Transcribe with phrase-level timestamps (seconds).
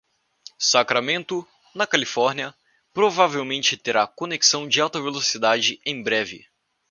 [0.57, 2.55] Sacramento, na Califórnia,
[2.91, 6.47] provavelmente terá conexão de alta velocidade em breve.